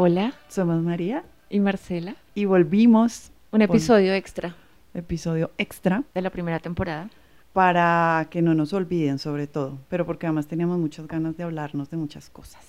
[0.00, 2.14] Hola Somos María y Marcela.
[2.32, 4.54] y volvimos Un episodio extra
[4.94, 7.10] episodio extra de la primera temporada.
[7.52, 11.90] para que no nos olviden sobre todo, pero porque además teníamos muchas ganas de hablarnos
[11.90, 12.62] de muchas cosas.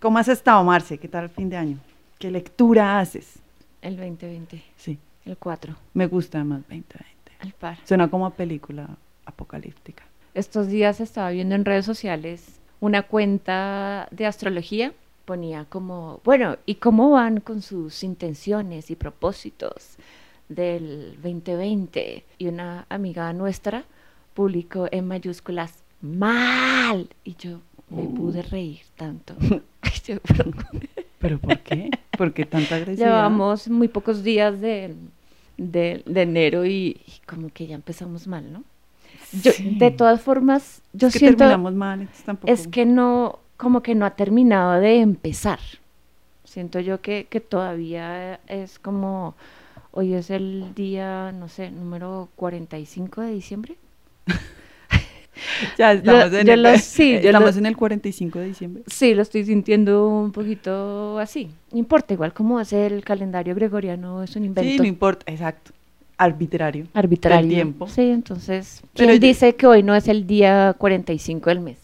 [0.00, 0.96] ¿Cómo has estado, Marce?
[0.96, 1.78] ¿Qué tal el fin de año?
[2.18, 3.34] ¿Qué lectura haces?
[3.82, 7.32] El 2020, Sí, el 4, me gusta además 2020.
[7.40, 7.76] al par.
[7.84, 8.88] Suena como a película
[9.26, 10.04] apocalíptica.
[10.32, 14.94] Estos días estaba viendo en redes sociales una cuenta de astrología.
[15.24, 19.96] Ponía como, bueno, ¿y cómo van con sus intenciones y propósitos
[20.48, 22.24] del 2020?
[22.38, 23.84] Y una amiga nuestra
[24.34, 27.08] publicó en mayúsculas, mal.
[27.24, 29.34] Y yo me pude reír tanto.
[30.06, 30.50] Yo, pero-
[31.20, 31.90] ¿Pero por qué?
[32.18, 33.06] ¿Por qué tanta agresividad?
[33.08, 34.96] Llevamos muy pocos días de,
[35.56, 38.64] de, de enero y, y como que ya empezamos mal, ¿no?
[39.42, 39.76] Yo, Sí.
[39.78, 42.52] De todas formas, yo es que siento terminamos mal, tampoco...
[42.52, 45.60] es que no, como que no ha terminado de empezar.
[46.44, 49.34] Siento yo que, que todavía es como,
[49.92, 53.76] hoy es el día, no sé, número 45 de diciembre.
[55.78, 58.46] Ya estamos, Yo- en, yo el, lo- sí, yo estamos lo- en el 45 de
[58.46, 58.82] diciembre.
[58.86, 61.50] Sí, lo estoy sintiendo un poquito así.
[61.72, 64.70] No importa, igual como hacer el calendario gregoriano es un invento.
[64.70, 65.72] Sí, no importa, exacto.
[66.18, 66.86] Arbitrario.
[66.92, 67.40] arbitrario.
[67.40, 67.88] Del tiempo.
[67.88, 71.78] Sí, entonces, Pero ¿quién yo- dice que hoy no es el día 45 del mes?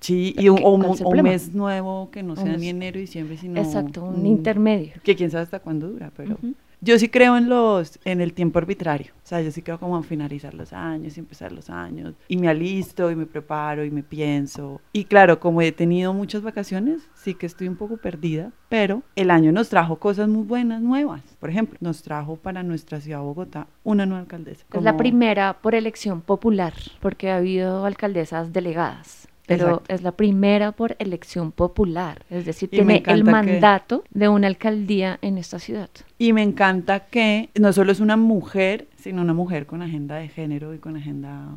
[0.00, 2.68] Sí, y un, ¿Qué- o un, un mes nuevo que no sea Un ni mes.
[2.68, 3.60] enero, diciembre, sino...
[3.60, 4.92] Exacto, un mm, intermedio.
[5.02, 6.34] Que quién sabe hasta cuándo dura, pero...
[6.34, 6.54] Ujú.
[6.80, 9.08] Yo sí creo en los en el tiempo arbitrario.
[9.16, 12.14] O sea, yo sí creo como en finalizar los años y empezar los años.
[12.28, 14.80] Y me alisto y me preparo y me pienso.
[14.92, 18.52] Y claro, como he tenido muchas vacaciones, sí que estoy un poco perdida.
[18.68, 21.22] Pero el año nos trajo cosas muy buenas, nuevas.
[21.40, 24.64] Por ejemplo, nos trajo para nuestra ciudad Bogotá una nueva alcaldesa.
[24.72, 29.26] Es la Como- primera por elección popular, porque ha habido alcaldesas delegadas.
[29.48, 29.94] Pero Exacto.
[29.94, 34.28] es la primera por elección popular, es decir, Y tiene el encanta que- mandato de
[34.28, 35.88] una alcaldía en esta ciudad.
[36.18, 40.28] Y me encanta que no solo es una mujer, sino una mujer con agenda de
[40.28, 41.48] género y con agenda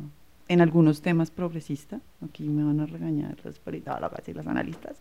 [0.48, 2.00] en algunos temas progresista.
[2.24, 5.00] Aquí me van a regañar las politólogas y las analistas.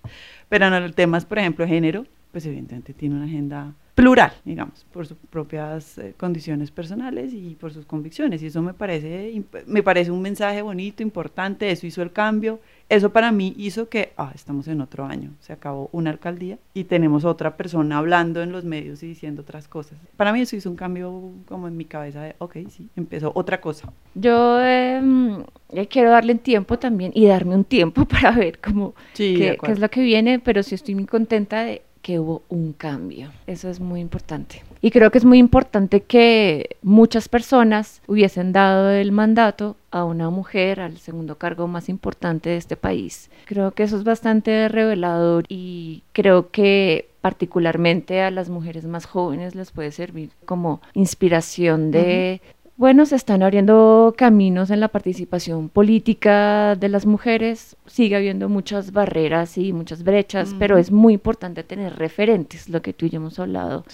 [0.50, 4.86] Pero en los temas, por ejemplo, de género, pues evidentemente tiene una agenda plural, digamos,
[4.92, 8.42] por sus propias eh, condiciones personales y por sus convicciones.
[8.42, 11.70] Y eso me parece, me parece un mensaje bonito, importante.
[11.70, 12.59] Eso hizo el cambio.
[12.90, 16.86] Eso para mí hizo que, ah, estamos en otro año, se acabó una alcaldía y
[16.86, 19.97] tenemos otra persona hablando en los medios y diciendo otras cosas.
[20.18, 23.62] Para mí eso hizo un cambio como en mi cabeza de, ok, sí, empezó otra
[23.62, 23.94] cosa.
[24.14, 29.36] Yo em, eh, quiero darle tiempo también y darme un tiempo para ver cómo Sí,
[29.38, 32.73] qué, qué es lo que viene, pero sí estoy muy contenta de que hubo un
[32.73, 33.31] cambio.
[33.47, 34.63] Eso es muy importante.
[34.81, 40.29] Y creo que es muy importante que muchas personas hubiesen dado el mandato a una
[40.29, 43.29] mujer, al segundo cargo más importante de este país.
[43.45, 49.53] Creo que eso es bastante revelador y creo que particularmente a las mujeres más jóvenes
[49.53, 52.41] les puede servir como inspiración de
[52.81, 57.78] bueno, se están abriendo caminos en la participación política de las mujeres.
[57.86, 62.91] Sigue habiendo muchas barreras y muchas brechas, pero es muy importante tener referentes, lo que
[62.91, 63.86] tú y yo hemos hablado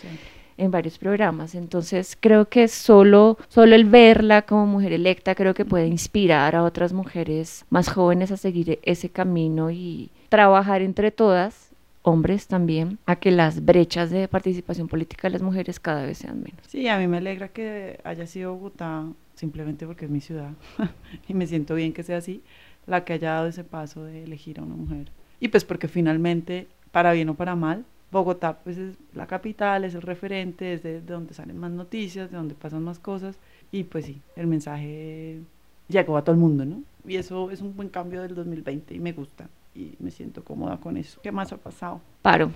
[0.55, 1.53] en varios programas.
[1.53, 6.63] Entonces, creo que solo, solo el verla como mujer electa, creo que puede inspirar a
[6.63, 11.66] otras mujeres más jóvenes a seguir ese camino y trabajar entre todas
[12.07, 16.41] hombres también, a que las brechas de participación política de las mujeres cada vez sean
[16.41, 16.61] menos.
[16.65, 19.05] Sí, a mí me alegra que haya sido Bogotá,
[19.35, 20.51] simplemente porque es mi ciudad,
[21.27, 22.41] y me siento bien que sea así,
[22.85, 25.11] la que haya dado ese paso de elegir a una mujer.
[25.41, 29.93] Y pues porque finalmente, para bien o para mal, Bogotá pues es la capital, es
[29.93, 33.37] el referente, es de, de donde salen más noticias, de donde pasan más cosas,
[33.69, 35.41] y pues sí, el mensaje
[35.89, 36.83] llegó a todo el mundo, ¿no?
[37.05, 40.77] Y eso es un buen cambio del 2020 y me gusta, y me siento cómoda
[40.77, 41.21] con eso.
[41.21, 42.01] ¿Qué más ha pasado?
[42.23, 42.51] Paro.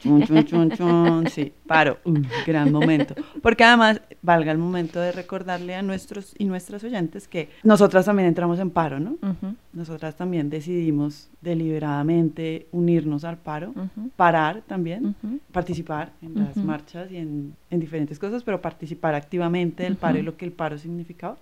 [0.00, 1.26] Chun, chun, chun, chun.
[1.28, 1.98] Sí, paro.
[2.04, 3.14] Un gran momento.
[3.42, 8.28] Porque además, valga el momento de recordarle a nuestros y nuestras oyentes que nosotras también
[8.28, 9.18] entramos en paro, ¿no?
[9.20, 13.74] Ujú, Nosotras también decidimos deliberadamente unirnos al paro,
[14.16, 15.38] parar también, ujú.
[15.52, 20.22] participar en las marchas y en, en diferentes cosas, pero participar activamente del paro y
[20.22, 21.36] lo que el paro significaba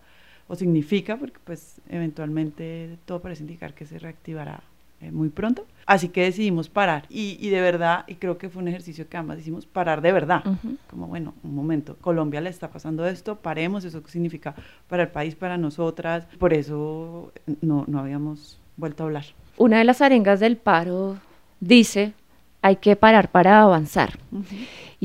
[0.49, 4.63] o significa, porque pues eventualmente todo parece indicar que se reactivará
[5.01, 5.67] eh, muy pronto.
[5.85, 9.17] Así que decidimos parar y, y de verdad, y creo que fue un ejercicio que
[9.17, 10.47] ambas hicimos, parar de verdad.
[10.47, 10.77] Ujú.
[10.89, 14.55] Como bueno, un momento, Colombia le está pasando esto, paremos, eso qué significa
[14.89, 16.27] para el país, para nosotras.
[16.39, 19.25] Por eso no, no habíamos vuelto a hablar.
[19.59, 21.19] Una de las arengas del paro
[21.61, 22.15] dice,
[22.63, 24.19] hay que parar para avanzar.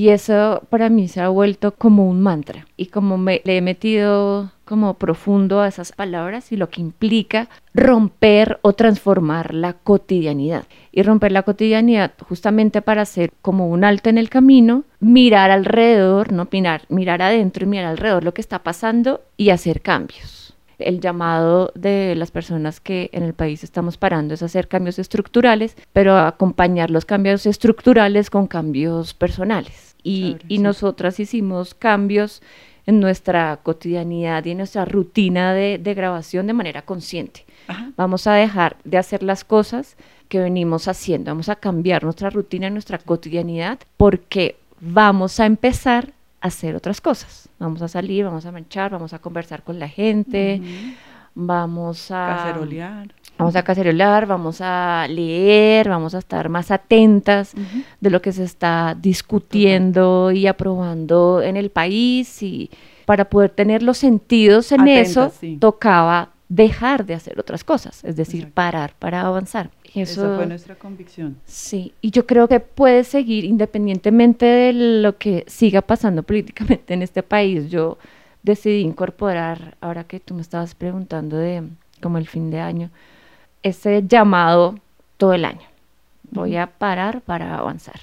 [0.01, 2.65] Y eso para mí se ha vuelto como un mantra.
[2.75, 7.49] Y como me le he metido como profundo a esas palabras y lo que implica
[7.75, 10.63] romper o transformar la cotidianidad.
[10.91, 16.31] Y romper la cotidianidad justamente para hacer como un alto en el camino, mirar alrededor,
[16.31, 20.41] no mirar, mirar adentro y mirar alrededor lo que está pasando y hacer cambios
[20.81, 25.75] el llamado de las personas que en el país estamos parando es hacer cambios estructurales,
[25.93, 29.90] pero acompañar los cambios estructurales con cambios personales.
[30.03, 30.61] Y, y sí.
[30.63, 32.41] nosotras hicimos cambios
[32.85, 37.45] en nuestra cotidianidad y en nuestra rutina de, de grabación de manera consciente.
[37.67, 37.91] Ajá.
[37.95, 39.95] Vamos a dejar de hacer las cosas
[40.31, 46.47] que venimos haciendo, vamos a cambiar nuestra rutina, nuestra cotidianidad, porque vamos a empezar a
[46.47, 47.49] hacer otras cosas.
[47.59, 50.61] Vamos a salir, vamos a marchar, vamos a conversar con la gente,
[51.35, 53.13] vamos a Cacerolear.
[53.41, 57.53] Vamos a cacerolar, vamos a leer, vamos a estar más atentas
[57.99, 62.69] de lo que se está discutiendo y aprobando en el país y
[63.05, 65.57] para poder tener los sentidos en Atentas, eso sí.
[65.59, 68.55] tocaba dejar de hacer otras cosas, es decir, Exacto.
[68.55, 69.71] parar para avanzar.
[69.93, 71.37] Y Esa eso fue nuestra convicción.
[71.45, 77.01] Sí, y yo creo que puede seguir independientemente de lo que siga pasando políticamente en
[77.01, 77.69] este país.
[77.69, 77.97] Yo
[78.43, 81.63] decidí incorporar, ahora que tú me estabas preguntando de
[82.01, 82.89] como el fin de año,
[83.63, 84.75] ese llamado
[85.17, 85.67] todo el año.
[86.31, 88.01] Voy a parar para avanzar.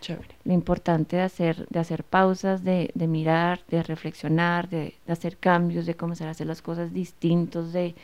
[0.00, 0.34] Chévere.
[0.44, 5.36] Lo importante de hacer, de hacer pausas, de, de mirar, de reflexionar, de, de hacer
[5.36, 7.94] cambios, de comenzar a hacer las cosas distintos, de,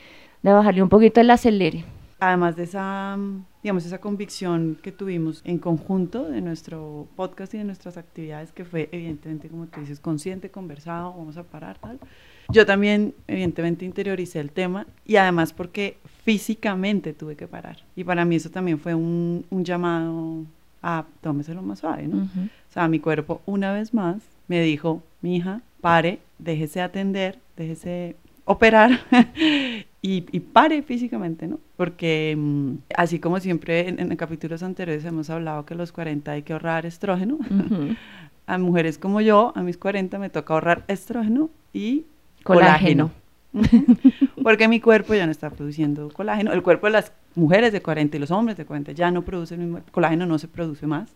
[0.43, 1.85] de bajarle un poquito el acelere.
[2.19, 3.19] Además de esa,
[3.62, 8.64] digamos, esa convicción que tuvimos en conjunto de nuestro podcast y de nuestras actividades, que
[8.64, 11.99] fue evidentemente, como tú dices, consciente, conversado, vamos a parar, tal.
[12.48, 17.78] Yo también, evidentemente, interioricé el tema y además porque físicamente tuve que parar.
[17.94, 20.44] Y para mí eso también fue un, un llamado
[20.82, 22.19] a tómeselo más suave, ¿no?
[22.19, 22.40] Ujú.
[22.40, 28.16] O sea, mi cuerpo una vez más me dijo, mi hija, pare, déjese atender, déjese
[28.44, 29.00] operar
[30.02, 31.58] y, y pare físicamente, ¿no?
[31.76, 36.32] Porque mm, así como siempre en, en capítulos anteriores hemos hablado que a los 40
[36.32, 37.94] hay que ahorrar estrógeno, Ujú.
[38.46, 42.04] a mujeres como yo, a mis 40 me toca ahorrar estrógeno y
[42.46, 43.10] Colágeno.
[43.52, 43.96] Ujú.
[44.43, 46.52] Porque mi cuerpo ya no está produciendo colágeno.
[46.52, 49.60] El cuerpo de las mujeres de 40 y los hombres de 40 ya no producen
[49.60, 51.10] el mismo colágeno, no se produce más.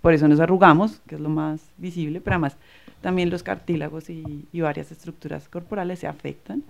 [0.00, 2.56] Por eso nos arrugamos, que es lo más visible, pero además
[3.00, 6.62] también los cartílagos y, y varias estructuras corporales se afectan.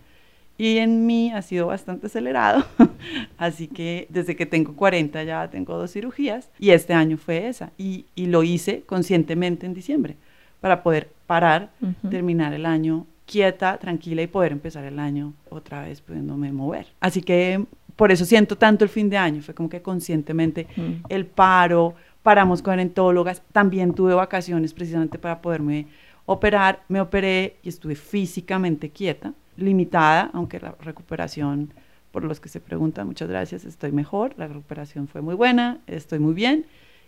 [0.57, 2.65] Y en mí ha sido bastante acelerado,
[3.39, 7.71] así que desde que tengo 40 ya tengo dos cirugías y este año fue esa.
[7.79, 10.17] Y, y lo hice conscientemente en diciembre
[10.61, 12.11] para poder parar, Ujú.
[12.11, 16.87] terminar el año quieta, tranquila y poder empezar el año otra vez pudiéndome mover.
[17.01, 17.65] Así que
[17.95, 21.05] por eso siento tanto el fin de año, fue como que conscientemente Mm.
[21.09, 25.87] el paro, paramos con entólogas, también tuve vacaciones precisamente para poderme
[26.27, 31.73] operar, me operé y estuve físicamente quieta, limitada, aunque la recuperación,
[32.13, 36.19] por los que se preguntan, muchas gracias, estoy mejor, la recuperación fue muy buena, estoy
[36.19, 36.65] muy bien,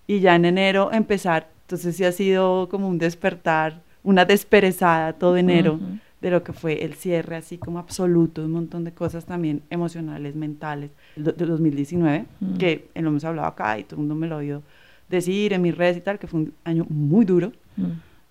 [0.07, 5.37] y ya en enero empezar, entonces sí ha sido como un despertar, una desperezada todo
[5.37, 5.79] enero.
[6.21, 10.35] De lo que fue el cierre así como absoluto, un montón de cosas también emocionales,
[10.37, 12.57] mentales, del 2019, Mm.
[12.59, 14.63] que lo hemos hablado acá y todo el mundo me lo ha oído
[15.09, 17.85] decir en mis redes y tal, que fue un año muy duro Mm.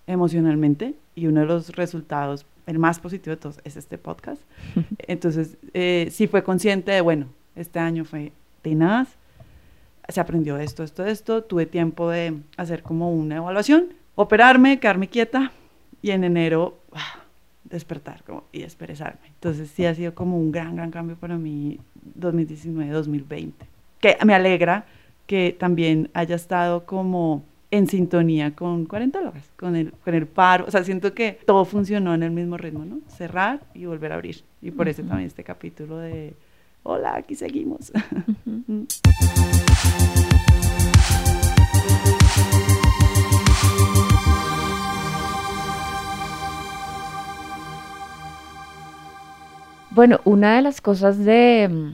[0.06, 4.42] emocionalmente y uno de los resultados, el más positivo de todos, es este podcast.
[5.08, 8.32] Entonces, eh, sí fue consciente de, bueno, este año fue
[8.62, 9.08] tenaz,
[10.08, 15.52] se aprendió esto, esto, esto, tuve tiempo de hacer como una evaluación, operarme, quedarme quieta
[16.02, 17.19] y en enero ah,
[17.70, 19.28] despertar como, y desperezarme.
[19.28, 21.78] Entonces sí ha sido como un gran, gran cambio para mí
[22.18, 23.52] 2019-2020,
[24.00, 24.84] que me alegra
[25.26, 30.70] que también haya estado como en sintonía con cuarentólogas, con el, con el paro, o
[30.70, 32.98] sea, siento que todo funcionó en el mismo ritmo, ¿no?
[33.06, 34.42] Cerrar y volver a abrir.
[34.60, 36.34] Y por eso también este capítulo de,
[36.82, 37.92] hola, aquí seguimos.
[38.46, 38.84] Mm.
[49.90, 51.92] Bueno, una de las cosas de mm,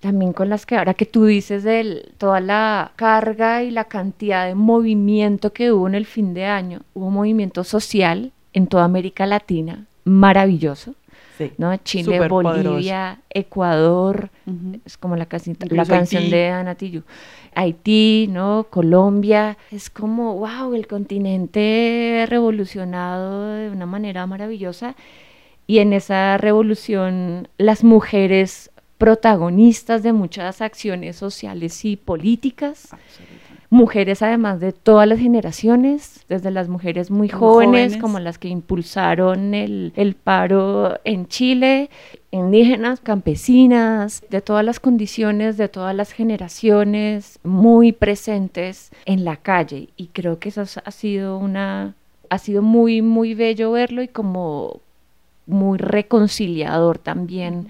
[0.00, 4.46] también con las que ahora que tú dices de toda la carga y la cantidad
[4.46, 9.26] de movimiento que hubo en el fin de año, hubo movimiento social en toda América
[9.26, 10.94] Latina, maravilloso.
[11.36, 11.76] Sí, ¿no?
[11.76, 14.28] Chile, Bolivia, Ecuador,
[14.84, 16.32] es como la, casita- la canción Haití.
[16.34, 17.04] de Ana Tijoux.
[17.54, 18.66] Haití, ¿no?
[18.68, 24.96] Colombia, es como, wow, el continente revolucionado de una manera maravillosa
[25.68, 32.88] y en esa revolución las mujeres protagonistas de muchas acciones sociales y políticas,
[33.68, 37.98] mujeres además de todas las generaciones, desde las mujeres muy jóvenes.
[37.98, 41.90] como las que impulsaron el, el paro en Chile,
[42.30, 49.90] indígenas, campesinas, de todas las condiciones, de todas las generaciones, muy presentes en la calle.
[49.98, 51.94] Y creo que eso ha sido una,
[52.30, 54.80] ha sido muy, muy bello verlo y como
[55.48, 57.68] muy reconciliador también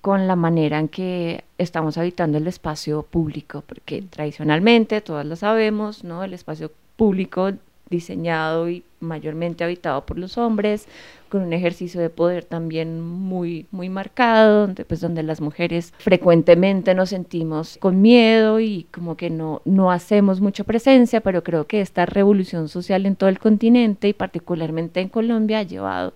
[0.00, 6.04] con la manera en que estamos habitando el espacio público, porque tradicionalmente, todas lo sabemos,
[6.04, 6.24] ¿no?
[6.24, 7.52] El espacio público
[7.90, 10.86] diseñado y mayormente habitado por los hombres,
[11.28, 16.94] con un ejercicio de poder también muy, muy marcado, donde, pues, donde las mujeres frecuentemente
[16.94, 21.80] nos sentimos con miedo y como que no, no hacemos mucha presencia, pero creo que
[21.80, 26.14] esta revolución social en todo el continente y particularmente en Colombia ha llevado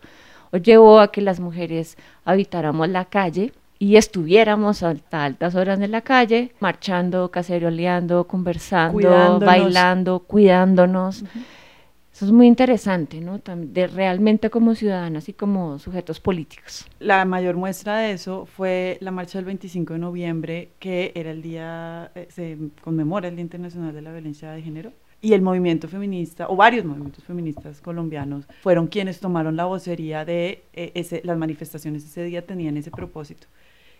[0.52, 6.02] llevó a que las mujeres habitáramos la calle y estuviéramos hasta altas horas en la
[6.02, 9.44] calle, marchando, caceroleando, conversando, Cuidándonos.
[9.44, 11.24] bailando, cuidándonos.
[12.12, 13.40] Eso es muy interesante, ¿no?
[13.56, 16.86] De realmente como ciudadanas y como sujetos políticos.
[17.00, 21.40] La mayor muestra de eso fue la marcha del 25 de noviembre, que era el
[21.40, 24.92] día, eh, se conmemora el Día Internacional de la Violencia de Género.
[25.24, 30.64] Y el movimiento feminista, o varios movimientos feministas colombianos, fueron quienes tomaron la vocería de
[30.72, 33.46] eh, ese, las manifestaciones ese día, tenían ese propósito.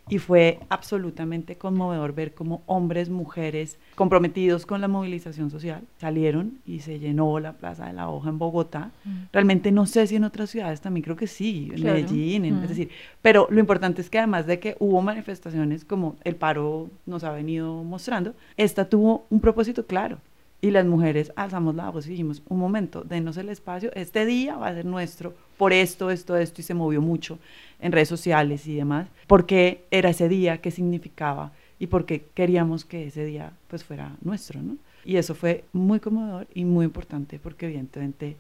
[0.09, 6.81] Y fue absolutamente conmovedor ver cómo hombres, mujeres comprometidos con la movilización social salieron y
[6.81, 8.91] se llenó la Plaza de la Hoja en Bogotá.
[9.33, 11.95] Realmente no sé si en otras ciudades también creo que sí, en Claro.
[12.01, 12.63] Medellín, en- Mm.
[12.65, 12.91] es decir,
[13.23, 17.31] pero lo importante es que además de que hubo manifestaciones como el paro nos ha
[17.31, 20.19] venido mostrando, esta tuvo un propósito claro.
[20.63, 24.57] Y las mujeres alzamos la voz y dijimos, un momento, denos el espacio, este día
[24.57, 27.41] va a ser nuestro, por esto, esto, esto, y se movió mucho
[27.81, 33.09] en redes sociales y demás, porque era ese día, qué significaba y porque queríamos que
[33.09, 34.77] ese día pues fuera nuestro, ¿no?
[35.05, 38.37] Y eso fue muy conmovedor y muy importante porque evidentemente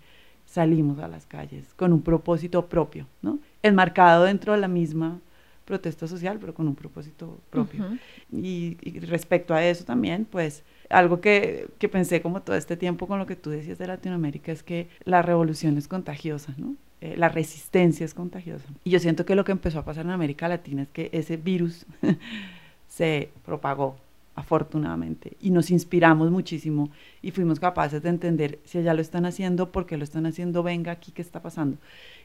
[0.46, 3.40] salimos a las calles con un propósito propio, ¿no?
[3.64, 5.18] Enmarcado dentro de la misma
[5.64, 7.84] protesta social, pero con un propósito propio.
[8.30, 13.18] Y respecto a eso también, pues algo que, que pensé como todo este tiempo con
[13.18, 16.54] lo que tú decías de Latinoamérica es que la revolución es contagiosa.
[17.00, 18.64] Eh, la resistencia es contagiosa.
[18.84, 21.36] Y yo siento que lo que empezó a pasar en América Latina es que ese
[21.36, 21.86] virus
[22.88, 23.96] se propagó
[24.34, 29.70] afortunadamente y nos inspiramos muchísimo y fuimos capaces de entender si allá lo están haciendo,
[29.70, 31.76] por qué lo están haciendo, venga aquí, ¿qué está pasando?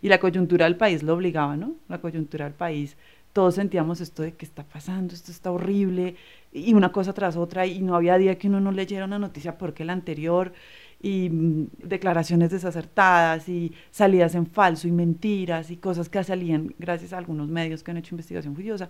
[0.01, 1.75] Y la coyuntura del país lo obligaba, ¿no?
[1.89, 2.95] La coyuntura del país,
[3.33, 6.15] todos sentíamos esto de qué está pasando, esto está horrible
[6.51, 9.57] y una cosa tras otra y no había día que uno no leyera una noticia
[9.57, 10.53] porque la anterior
[11.01, 17.13] y mm, declaraciones desacertadas y salidas en falso y mentiras y cosas que salían gracias
[17.13, 18.89] a algunos medios que han hecho investigación juiciosa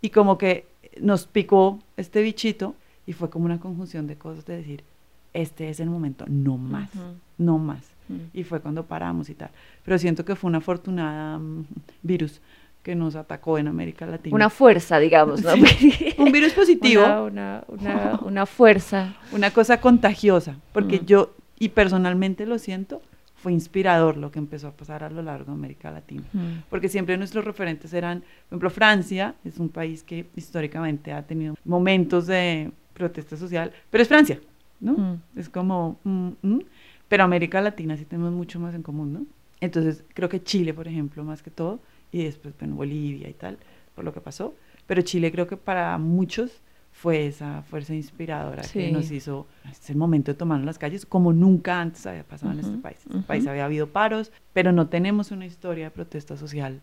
[0.00, 0.66] y como que
[1.00, 2.74] nos picó este bichito
[3.06, 4.84] y fue como una conjunción de cosas de decir,
[5.32, 7.04] este es el momento, no más, Ujú.
[7.38, 7.90] no más.
[8.08, 8.36] Mm.
[8.36, 9.50] Y fue cuando paramos y tal.
[9.84, 11.64] Pero siento que fue una afortunada mm,
[12.02, 12.40] virus
[12.82, 14.34] que nos atacó en América Latina.
[14.34, 15.50] Una fuerza, digamos, ¿no?
[16.18, 19.14] un virus positivo, Una, una, una, una fuerza.
[19.32, 21.04] una cosa contagiosa, porque Mm.
[21.06, 23.00] yo, y personalmente lo siento,
[23.36, 26.22] fue inspirador lo que empezó a pasar a lo largo de América Latina.
[26.32, 26.62] Mm.
[26.70, 31.54] Porque siempre nuestros referentes eran, por ejemplo, Francia, es un país que históricamente ha tenido
[31.64, 34.38] momentos de protesta social, pero es Francia,
[34.80, 34.92] ¿no?
[34.92, 35.22] Mm.
[35.36, 36.60] Es como, mm, mm,
[37.08, 39.26] pero América Latina sí tenemos mucho más en común, ¿no?
[39.60, 41.78] Entonces, creo que Chile, por ejemplo, más que todo,
[42.12, 43.58] y después, bueno, Bolivia y tal,
[43.94, 44.54] por lo que pasó,
[44.86, 48.92] pero Chile creo que para muchos fue esa fuerza inspiradora que Sí.
[48.92, 52.60] nos hizo, es el momento de tomar las calles como nunca antes había pasado en
[52.60, 52.98] este país.
[53.06, 53.26] En este ujú.
[53.26, 56.82] país había habido paros, pero no tenemos una historia de protesta social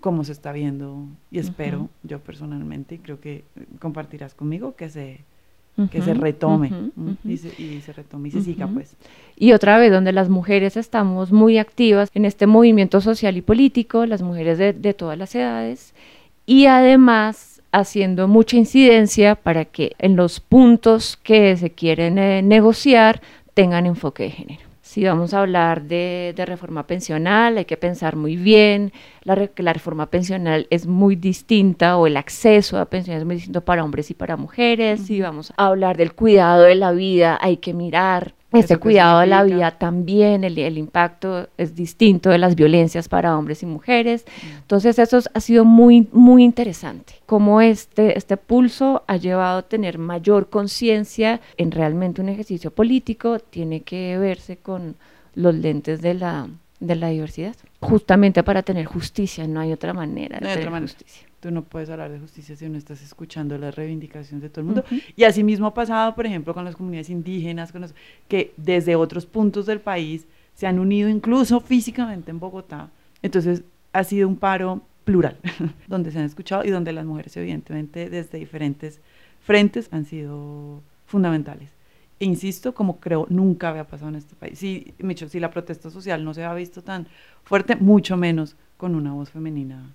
[0.00, 1.90] como se está viendo y espero Ujú.
[2.02, 3.44] yo personalmente y creo que
[3.78, 5.24] compartirás conmigo que se
[5.90, 6.70] que se retome
[7.24, 8.94] y, se, y se retome y se siga pues.
[9.36, 14.06] Y otra vez, donde las mujeres estamos muy activas en este movimiento social y político,
[14.06, 15.94] las mujeres de, de todas las edades,
[16.46, 23.22] y además haciendo mucha incidencia para que en los puntos que se quieren eh, negociar
[23.54, 24.71] tengan enfoque de género.
[24.92, 29.72] Si vamos a hablar de, de reforma pensional, hay que pensar muy bien la, la
[29.72, 34.10] reforma pensional es muy distinta o el acceso a pensiones es muy distinto para hombres
[34.10, 35.06] y para mujeres.
[35.06, 38.80] Si vamos a hablar del cuidado de la vida, hay que mirar este ¿Eso qué
[38.80, 43.62] cuidado de la vida también, el, el impacto es distinto de las violencias para hombres
[43.62, 44.24] y mujeres.
[44.60, 47.14] Entonces eso es- ha sido muy, muy interesante.
[47.26, 53.38] Cómo este, este pulso ha llevado a tener mayor conciencia en realmente un ejercicio político,
[53.38, 54.96] tiene que verse con
[55.34, 56.48] los lentes de la,
[56.80, 57.56] de la diversidad.
[57.80, 60.92] Justamente para tener justicia, no hay otra manera de No hay otra tener manera.
[60.92, 61.28] justicia.
[61.42, 64.66] Tú no puedes hablar de justicia si no estás escuchando las reivindicaciones de todo el
[64.66, 64.84] mundo.
[65.16, 67.96] Y así mismo ha pasado, por ejemplo, con las comunidades indígenas, con los,
[68.28, 72.90] que desde otros puntos del país se han unido incluso físicamente en Bogotá.
[73.22, 75.36] Entonces ha sido un paro plural,
[75.88, 79.00] donde se han escuchado y donde las mujeres evidentemente desde diferentes
[79.40, 81.70] frentes han sido fundamentales.
[82.20, 84.60] E insisto, como creo nunca había pasado en este país.
[84.60, 87.08] Si, Micho, si la protesta social no se ha visto tan
[87.42, 89.92] fuerte, mucho menos con una voz femenina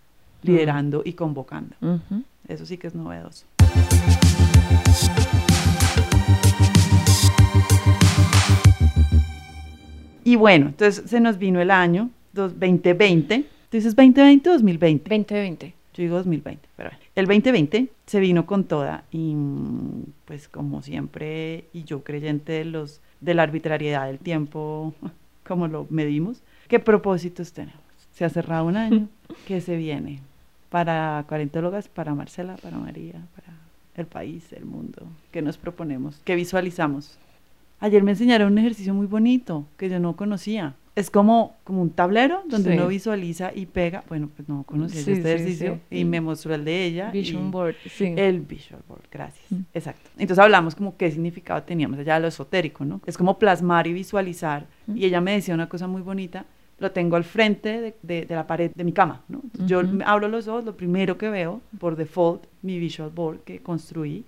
[0.47, 1.75] liderando y convocando.
[2.47, 3.45] Eso sí que es novedoso.
[10.23, 13.45] Y bueno, entonces se nos vino el año dos- 2020.
[13.69, 15.09] ¿Tú dices 2020 o 2020?
[15.09, 15.73] 2020.
[15.93, 17.03] Yo digo 2020, pero bueno.
[17.15, 22.65] El 2020 se vino con toda y mm, pues como siempre, y yo creyente de,
[22.65, 24.93] los, de la arbitrariedad del tiempo,
[25.47, 27.81] como lo medimos, ¿qué propósitos tenemos?
[28.13, 29.07] Se ha cerrado un año,
[29.47, 30.19] ¿qué se viene?
[30.69, 33.53] Para cuarentólogas, para Marcela, para María, para
[33.95, 36.19] el país, el mundo, ¿qué nos proponemos?
[36.25, 37.17] ¿Qué visualizamos?
[37.79, 40.75] Ayer me enseñaron un ejercicio muy bonito que yo no conocía.
[40.95, 42.75] Es como, como un tablero donde Sí.
[42.77, 44.03] uno visualiza y pega.
[44.09, 45.99] Bueno, pues no conocía Sí, este ejercicio sí.
[45.99, 47.11] y me mostró el de ella.
[47.11, 48.13] Vision board, sí.
[48.17, 49.45] El visual board, gracias.
[49.51, 49.59] Mm.
[49.75, 50.09] Exacto.
[50.17, 52.99] Entonces hablamos como qué significado teníamos allá de lo esotérico, ¿no?
[53.05, 54.65] Es como plasmar y visualizar.
[54.87, 54.97] Mm.
[54.97, 56.45] Y ella me decía una cosa muy bonita.
[56.79, 59.41] Lo tengo al frente de, de- de la pared de mi cama, ¿no?
[59.65, 64.23] Yo abro los ojos, lo primero que veo, por default, mi visual board que construí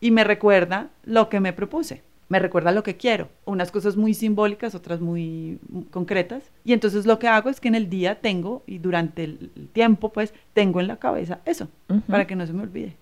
[0.00, 2.02] y me recuerda lo que me propuse.
[2.28, 3.28] Me recuerda lo que quiero.
[3.44, 6.42] Unas cosas muy simbólicas, otras muy mm, concretas.
[6.64, 10.08] Y entonces lo que hago es que en el día tengo, y durante el tiempo,
[10.14, 11.68] pues, tengo en la cabeza eso,
[12.06, 12.96] para que no se me olvide.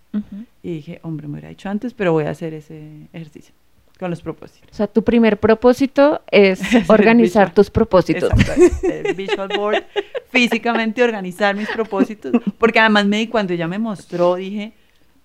[0.64, 3.54] Y dije, hombre, me hubiera dicho antes, pero voy a hacer ese ejercicio
[4.00, 4.68] con los propósitos.
[4.72, 8.30] O sea, tu primer propósito es organizar tus propósitos.
[8.32, 9.84] Exacto, el visual board,
[10.30, 14.72] físicamente organizar mis propósitos, porque además me di cuando ella me mostró, dije,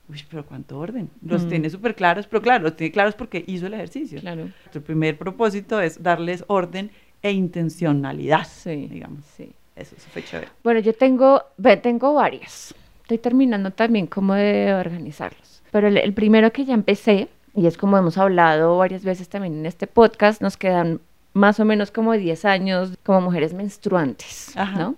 [0.10, 1.50] uy, pero cuánto orden, los Mm.
[1.50, 4.20] tiene súper claros, pero claro, los tiene claros porque hizo el ejercicio.
[4.20, 4.50] Claro.
[4.72, 6.92] Tu primer propósito es darles orden
[7.24, 9.24] e intencionalidad, Sí, digamos.
[9.36, 9.52] sí.
[9.76, 10.48] Eso, fue chévere.
[10.64, 11.42] Bueno, yo tengo,
[11.82, 12.74] tengo varios.
[13.02, 15.62] Estoy terminando también como de organizarlos.
[15.72, 19.54] Pero el, el primero que ya empecé, y es como hemos hablado varias veces también
[19.60, 21.00] en este podcast, nos quedan
[21.34, 24.78] más o menos como 10 años como mujeres menstruantes, Ajá.
[24.80, 24.96] ¿no?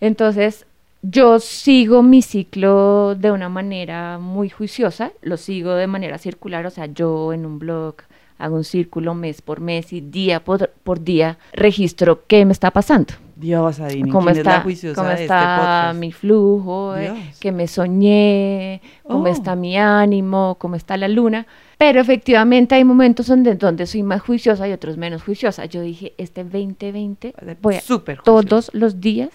[0.00, 0.66] Entonces,
[1.02, 6.70] yo sigo mi ciclo de una manera muy juiciosa, lo sigo de manera circular, o
[6.70, 7.96] sea, yo en un blog
[8.38, 12.70] hago un círculo mes por mes y día por, por día registro qué me está
[12.70, 16.96] pasando Dios, Adini, cómo ¿quién es la está, juiciosa cómo de este está mi flujo,
[16.96, 19.26] eh, que me soñé, cómo Oh.
[19.28, 21.46] está mi ánimo, cómo está la luna.
[21.78, 25.66] Pero efectivamente hay momentos donde, donde soy más juiciosa y otros menos juiciosa.
[25.66, 29.30] Yo dije, este 2020 Va a ser voy a súper todos los días,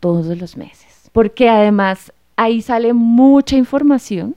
[0.00, 1.10] todos los meses.
[1.12, 4.36] Porque además ahí sale mucha información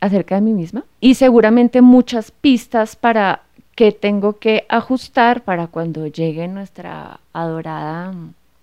[0.00, 3.42] acerca de mí misma y seguramente muchas pistas para
[3.74, 8.12] qué tengo que ajustar para cuando llegue nuestra adorada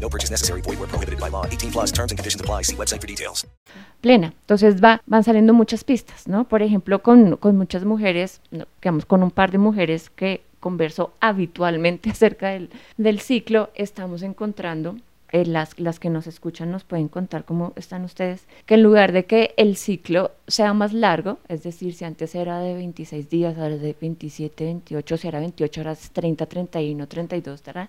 [0.00, 0.62] No purchase necessary.
[0.62, 1.44] Void where prohibited by law.
[1.46, 2.62] 18 plus terms and conditions apply.
[2.64, 3.46] See website for details.
[4.00, 4.32] plena.
[4.40, 6.44] Entonces va, van saliendo muchas pistas, ¿no?
[6.44, 12.10] Por ejemplo, con, con muchas mujeres, digamos, con un par de mujeres que converso habitualmente
[12.10, 14.96] acerca del, del ciclo, estamos encontrando,
[15.32, 19.12] eh, las, las que nos escuchan nos pueden contar cómo están ustedes, que en lugar
[19.12, 23.56] de que el ciclo sea más largo, es decir, si antes era de 26 días,
[23.56, 27.88] ahora es de 27, 28, si era 28 horas, 30, 31, 32, ¿verdad?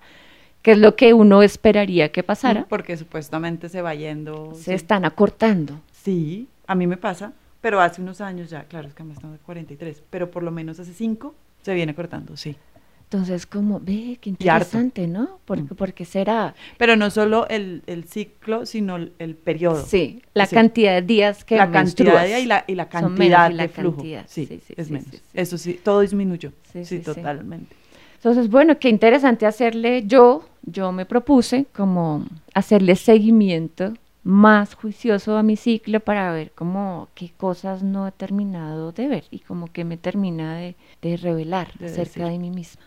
[0.62, 4.54] Que es lo que uno esperaría que pasara, Porque supuestamente se va yendo.
[4.56, 4.74] se sí.
[4.74, 5.80] están acortando.
[5.91, 9.38] Sí, a mí me pasa, pero hace unos años ya, claro, es que me estamos
[9.38, 12.56] de 43, pero por lo menos hace 5 se viene cortando, sí.
[13.04, 15.39] Entonces, como, ve, qué interesante, ¿no?
[15.43, 15.67] ¿Por, Mm.
[15.67, 16.56] por qué será?
[16.78, 19.84] Pero no solo el, el ciclo, sino el, el periodo.
[19.86, 20.56] Sí, la Sí.
[20.56, 23.54] cantidad de días que la cantidad de día y la, y la menos, cantidad y
[23.56, 23.97] la de flujo.
[23.97, 24.26] cantidad.
[24.30, 25.10] Sí, Sí, sí, es menos.
[25.34, 26.52] Eso sí, todo disminuyó.
[26.71, 27.04] Sí, Sí, sí, sí.
[27.04, 27.76] totalmente.
[28.21, 35.41] Entonces, bueno, qué interesante hacerle yo, yo me propuse como hacerle seguimiento más juicioso a
[35.41, 39.86] mi ciclo para ver como qué cosas no he terminado de ver y como que
[39.86, 42.25] me termina de, de revelar De acerca decir.
[42.25, 42.84] de mí misma.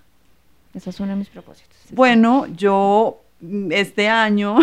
[0.72, 1.76] Ese es uno de mis propósitos.
[1.90, 4.56] Bueno, yo mm, este año,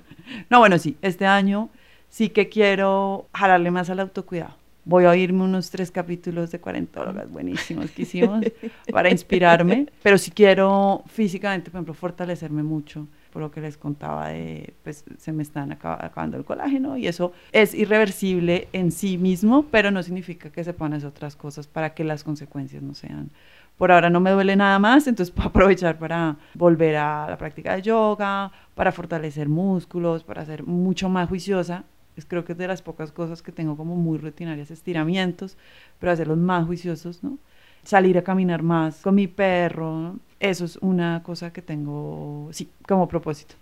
[0.50, 1.68] no, bueno, sí, este año
[2.08, 4.54] sí que quiero jalarle más al autocuidado.
[4.88, 8.46] Voy a oírme unos tres capítulos de cuarentólogas buenísimos que hicimos
[8.90, 14.28] para inspirarme, pero sí quiero físicamente, por ejemplo, fortalecerme mucho, por lo que les contaba
[14.28, 19.18] de, pues se me están acaba- acabando el colágeno y eso es irreversible en sí
[19.18, 22.94] mismo, pero no significa que se puedan hacer otras cosas para que las consecuencias no
[22.94, 23.30] sean
[23.76, 27.74] por ahora no me duele nada más, entonces puedo aprovechar para volver a la práctica
[27.74, 31.84] de yoga, para fortalecer músculos, para ser mucho más juiciosa.
[32.16, 35.56] Es, creo que es de las pocas cosas que tengo como muy rutinarias, estiramientos,
[35.98, 37.38] pero hacerlos más juiciosos, ¿no?
[37.84, 40.16] Salir a caminar más con mi perro.
[40.40, 43.54] Eso es una cosa que tengo, sí, como propósito.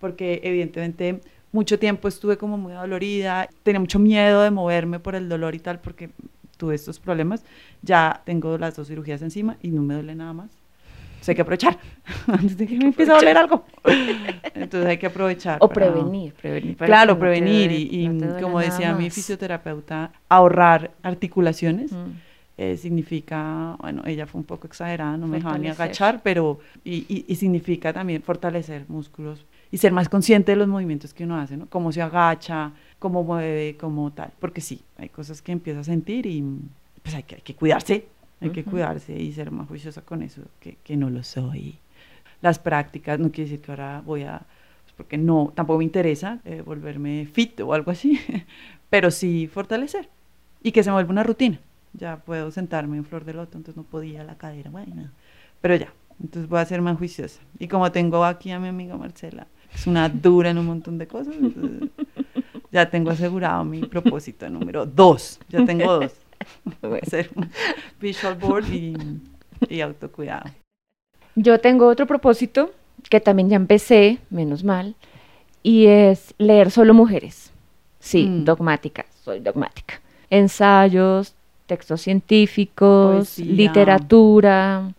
[0.00, 1.20] Porque evidentemente
[1.52, 5.60] mucho tiempo estuve como muy dolorida, tenía mucho miedo de moverme por el dolor y
[5.60, 6.10] tal, porque
[6.56, 7.44] tuve estos problemas.
[7.82, 10.67] Ya tengo las dos cirugías encima y no me duele nada más.
[11.18, 11.78] Entonces hay que aprovechar
[12.28, 13.64] antes de que me empiece a doler algo.
[14.54, 15.58] Entonces hay que aprovechar.
[15.60, 16.76] O para- prevenir, prevenir.
[16.76, 21.92] para Claro, no prevenir y, y no como decía mi fisioterapeuta, ahorrar articulaciones.
[21.92, 22.10] Mm.
[22.60, 27.04] eh, significa, bueno, ella fue un poco exagerada, no me dejaba ni agachar, pero y,
[27.08, 31.36] y- y significa también fortalecer músculos y ser más consciente de los movimientos que uno
[31.36, 31.66] hace, ¿no?
[31.66, 36.26] Cómo se agacha, cómo mueve, cómo tal, porque sí, hay cosas que empieza a sentir
[36.26, 36.42] y
[37.02, 38.06] pues hay que, hay que cuidarse,
[38.40, 38.70] hay que Ujú.
[38.70, 41.78] cuidarse y ser más juiciosa con eso, que, que no lo soy.
[42.40, 44.38] Las prácticas, no quiere decir que ahora voy a,
[44.84, 48.20] pues, porque no, tampoco me interesa eh, volverme fit o algo así,
[48.90, 50.08] pero sí fortalecer
[50.62, 51.60] y que se me vuelva una rutina.
[51.94, 55.10] Ya puedo sentarme en flor de loto, entonces no podía la cadera, bueno,
[55.60, 57.40] pero ya, entonces voy a ser más juiciosa.
[57.58, 61.06] Y como tengo aquí a mi amiga Marcela, es una dura en un montón de
[61.08, 61.84] cosas, entonces
[62.70, 66.14] ya tengo asegurado mi propósito número dos, ya tengo dos.
[66.82, 67.50] Voy a hacer un
[68.00, 68.94] visual board y,
[69.68, 70.50] y autocuidado.
[71.34, 72.70] Yo tengo otro propósito
[73.10, 74.94] que también ya empecé, menos mal,
[75.62, 77.52] y es leer solo mujeres.
[78.00, 78.44] Sí, Mm.
[78.44, 80.00] dogmática, soy dogmática.
[80.30, 81.34] Ensayos,
[81.66, 83.44] textos científicos, Poesía.
[83.46, 84.92] literatura,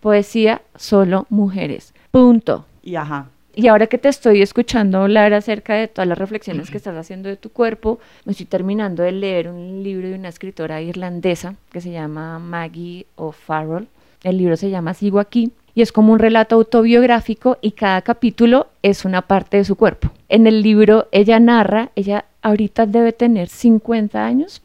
[0.00, 1.94] poesía, solo mujeres.
[2.10, 2.66] Punto.
[2.82, 6.78] Y ajá, Y ahora que te estoy escuchando hablar acerca de todas las reflexiones que
[6.78, 10.80] estás haciendo de tu cuerpo, me estoy terminando de leer un libro de una escritora
[10.80, 13.88] irlandesa que se llama Maggie O'Farrell.
[14.22, 18.68] El libro se llama Sigo aquí y es como un relato autobiográfico y cada capítulo
[18.82, 20.10] es una parte de su cuerpo.
[20.30, 24.62] En el libro ella narra, ella ahorita debe tener 50 años,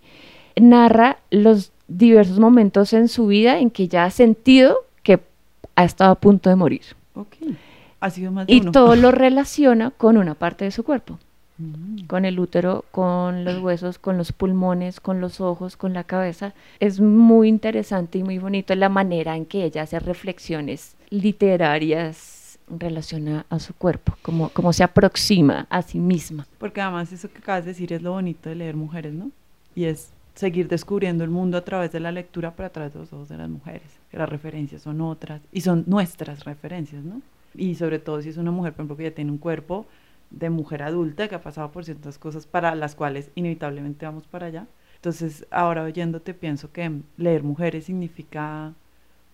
[0.55, 5.19] narra los diversos momentos en su vida en que ella ha sentido que
[5.75, 6.81] ha estado a punto de morir.
[7.15, 7.35] ok.
[7.99, 8.71] Ha sido más de Y uno.
[8.71, 11.17] todo lo relaciona con una parte de su cuerpo,
[11.59, 12.05] Mm.
[12.05, 16.53] con el útero, con los huesos, con los pulmones, con los ojos, con la cabeza.
[16.79, 22.79] Es muy interesante y muy bonito la manera en que ella hace reflexiones literarias en
[22.79, 26.45] relación a, su cuerpo, como, como se aproxima a sí misma.
[26.59, 29.31] Porque además eso que acabas de decir es lo bonito de leer mujeres, ¿no?
[29.73, 32.99] Y es seguir descubriendo el mundo a través de la lectura, pero a través de
[32.99, 33.81] los ojos de las mujeres.
[34.11, 37.21] Que las referencias son otras y son nuestras referencias, ¿no?
[37.57, 39.85] Y sobre todo si es una mujer, por ejemplo, que ya tiene un cuerpo
[40.29, 44.47] de mujer adulta, que ha pasado por ciertas cosas para las cuales inevitablemente vamos para
[44.47, 44.67] allá.
[44.95, 48.73] Entonces, ahora oyéndote, pienso que leer mujeres significa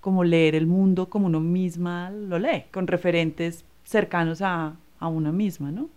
[0.01, 5.31] como leer el mundo como uno misma lo lee, con referentes cercanos a, a una
[5.31, 5.89] misma, ¿no?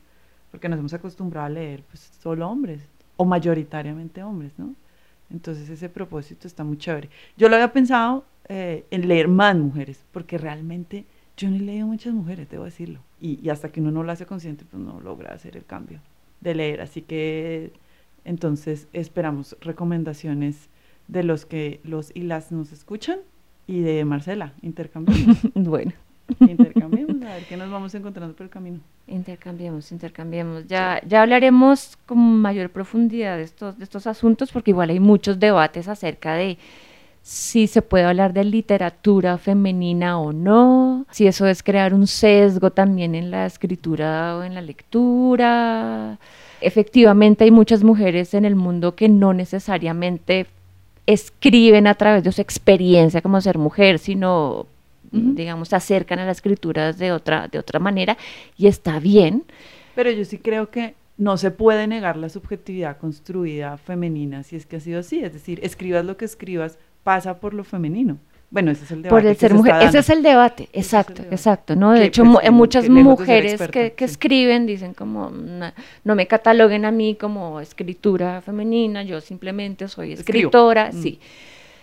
[0.50, 2.82] Porque nos hemos acostumbrado a leer pues, solo hombres,
[3.16, 4.74] o mayoritariamente hombres, ¿no?
[5.30, 7.10] Entonces ese propósito está muy chévere.
[7.36, 11.04] Yo lo había pensado eh, en leer más mujeres, porque realmente
[11.36, 13.00] yo no he leído muchas mujeres, debo decirlo.
[13.20, 16.00] Y, y hasta que uno no lo hace consciente, pues no logra hacer el cambio
[16.40, 16.80] de leer.
[16.80, 17.72] Así que
[18.24, 20.68] entonces esperamos recomendaciones
[21.08, 23.18] de los que los y las nos escuchan
[23.66, 24.52] y de Marcela.
[24.62, 25.92] Intercambiemos, Bueno,
[26.40, 28.80] intercambiemos, a ver qué nos vamos encontrando por el camino.
[29.06, 30.66] intercambiemos, intercambiemos.
[30.66, 35.38] Ya, ya hablaremos con mayor profundidad de estos, de estos asuntos porque igual hay muchos
[35.38, 36.58] debates acerca de
[37.26, 42.70] si se puede hablar de literatura femenina o no, si eso es crear un sesgo
[42.70, 46.20] también en la escritura o en la lectura.
[46.60, 50.46] Efectivamente hay muchas mujeres en el mundo que no necesariamente
[51.04, 54.68] escriben a través de su experiencia como ser mujer, sino
[55.10, 58.16] digamos, se acercan a las escrituras de otra, de otra manera
[58.56, 59.42] y está bien.
[59.96, 64.66] Pero yo sí creo que no se puede negar la subjetividad construida femenina si es
[64.66, 65.24] que ha sido así.
[65.24, 68.18] Es decir, escribas lo que escribas, pasa por lo femenino.
[68.50, 69.22] Bueno, ese es el debate.
[69.22, 71.92] Por el ser mujer, ese es el debate, exacto, exacto, ¿no?
[71.92, 77.60] De hecho, pues, muchas mujeres que, escriben dicen como, no, me cataloguen a mí como
[77.60, 81.02] escritura femenina, yo simplemente soy escritora, mm.
[81.02, 81.20] sí.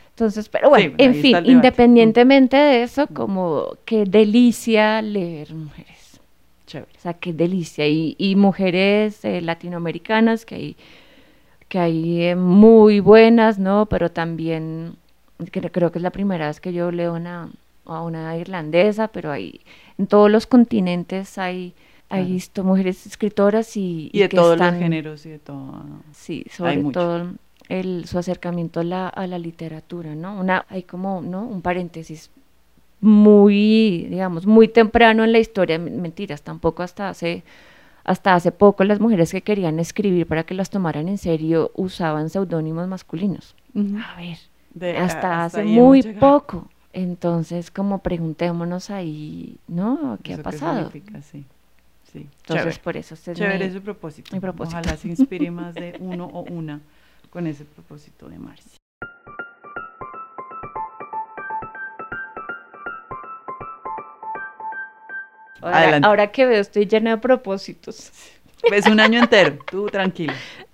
[0.10, 3.14] Entonces, pero bueno, en fin, independientemente de eso, mm.
[3.14, 6.20] como qué delicia leer mujeres.
[6.68, 6.92] Chévere.
[6.98, 7.88] O sea, qué delicia.
[7.88, 10.76] Y, mujeres eh, latinoamericanas que hay,
[11.70, 13.86] que hay eh, muy buenas, ¿no?
[13.88, 14.98] Pero también
[15.52, 17.50] creo que es la primera vez que yo leo una,
[17.86, 19.62] a una irlandesa, pero hay,
[19.98, 21.74] en todos los continentes hay,
[22.10, 25.84] hay visto mujeres escritoras y, y de todos los géneros y de todo.
[26.14, 27.28] Sí, sobre todo
[27.70, 30.40] el, su acercamiento a la, a la literatura, ¿no?
[30.40, 31.44] Una, hay como, ¿no?
[31.44, 32.30] Un paréntesis
[33.02, 37.44] muy, digamos, muy temprano en la historia, mentiras, tampoco hasta hace,
[38.06, 42.30] hasta hace poco las mujeres que querían escribir para que las tomaran en serio usaban
[42.30, 43.56] seudónimos masculinos.
[43.76, 44.38] A ver,
[44.98, 46.70] hasta, hace muy poco.
[46.94, 50.20] Entonces, como preguntémonos ahí, ¿no?
[50.22, 50.92] ¿Qué ha pasado?
[50.92, 51.46] Sí.
[52.12, 52.28] Sí.
[52.42, 54.40] Entonces, por eso es Chévere mi, propósito.
[54.40, 54.78] propósito.
[54.78, 56.80] Ojalá se inspire más de uno o una
[57.32, 58.78] con ese propósito de Marcia.
[65.62, 68.12] Ahora, ahora, que veo, estoy llena de propósitos.
[68.72, 70.34] Es un año entero, tú tranquilo.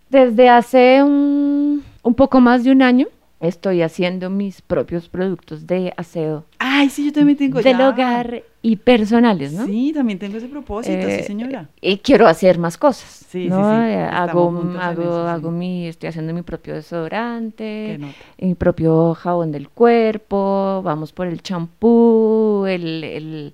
[0.10, 3.08] Desde hace un, un poco más de un año
[3.40, 6.46] estoy haciendo mis propios productos de aseo.
[6.58, 9.66] Ay, sí, yo también tengo Del hogar y personales, ¿no?
[9.66, 11.70] Sí, también tengo ese propósito, sí, eh, señora.
[11.82, 13.26] Y quiero hacer más cosas.
[13.30, 13.56] Sí, ¿no?
[13.56, 13.92] sí, sí.
[13.94, 18.00] Eh, hago, hago, hago mi, estoy haciendo mi propio desodorante,
[18.40, 23.54] mi propio jabón del cuerpo, vamos por el champú, el, el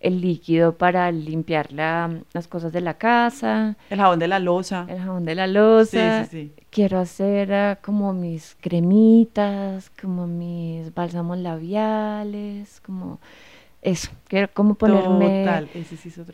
[0.00, 3.76] el líquido para limpiar las cosas de la casa.
[3.90, 4.86] El jabón de la losa.
[4.88, 6.24] El jabón de la losa.
[6.24, 6.64] Sí, sí, sí.
[6.70, 13.20] Quiero hacer ah, como mis cremitas, como mis bálsamos labiales, como
[13.82, 14.10] eso.
[14.28, 15.68] Quiero como ponerme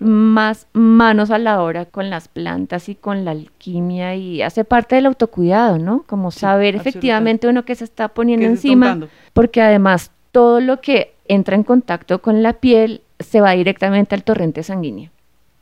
[0.00, 4.94] más manos a la obra con las plantas y con la alquimia y hace parte
[4.94, 6.04] del autocuidado, ¿no?
[6.06, 9.08] Como saber efectivamente uno que se está poniendo encima.
[9.32, 14.24] Porque además todo lo que entra en contacto con la piel se va directamente al
[14.24, 15.10] torrente sanguíneo.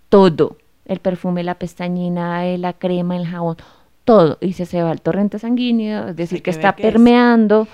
[0.09, 0.57] Todo.
[0.85, 3.57] El perfume, la pestañina, eh, la crema, el jabón,
[4.05, 4.39] todo.
[4.41, 7.67] Y se, se va al torrente sanguíneo, es decir, que, está permeando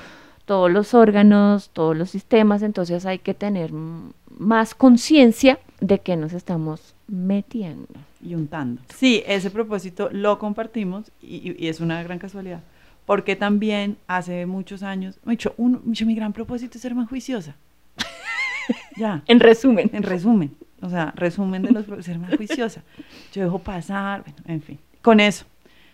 [0.45, 2.63] todos los órganos, todos los sistemas.
[2.63, 7.89] Entonces hay que tener más conciencia de que nos estamos metiendo.
[8.23, 8.83] Y untando.
[8.95, 12.61] Sí, ese propósito lo compartimos y, es una gran casualidad.
[13.07, 17.57] Porque también hace muchos años, me dicho, uno, mi gran propósito es ser más juiciosa.
[18.97, 19.23] Ya.
[19.27, 19.91] En resumen.
[19.93, 20.55] En resumen.
[20.83, 22.83] O sea, resumen de los ser más juiciosa.
[23.33, 24.79] Yo dejo pasar, bueno, en fin.
[25.03, 25.45] Con eso.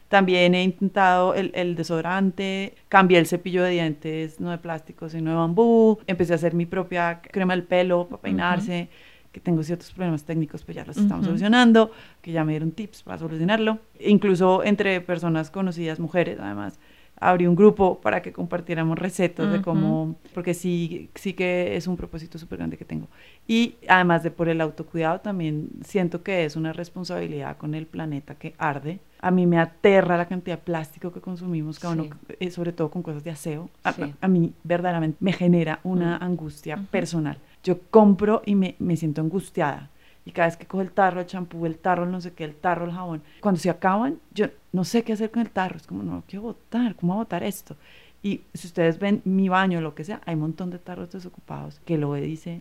[0.08, 5.30] También he intentado el, el, desodorante, cambié el cepillo de dientes, no de plástico, sino
[5.30, 5.98] de bambú.
[6.06, 8.88] Empecé a hacer mi propia crema del pelo para peinarse,
[9.32, 11.90] que tengo ciertos problemas técnicos, pues ya los estamos solucionando,
[12.22, 13.80] que ya me dieron tips para solucionarlo.
[13.98, 16.78] Incluso entre personas conocidas, mujeres además,
[17.18, 21.96] abrí un grupo para que compartiéramos recetas de cómo, porque sí, sí que es un
[21.96, 23.08] propósito súper grande que tengo.
[23.46, 28.34] Y además de por el autocuidado, también siento que es una responsabilidad con el planeta
[28.34, 29.00] que arde.
[29.20, 32.90] A mí me aterra la cantidad de plástico que consumimos, cada uno, eh, sobre todo
[32.90, 33.70] con cosas de aseo.
[33.82, 37.38] A, mí verdaderamente me genera una angustia personal.
[37.64, 39.90] Yo compro y me, me siento angustiada
[40.26, 42.44] y cada vez que cojo el tarro el champú, el tarro el no sé qué,
[42.44, 45.78] el tarro el jabón, cuando se acaban, yo no sé qué hacer con el tarro,
[45.78, 47.76] es como, no quiero botar, ¿cómo voy a botar esto?
[48.22, 51.80] Y si ustedes ven mi baño, lo que sea, hay un montón de tarros desocupados
[51.84, 52.60] que lo dice,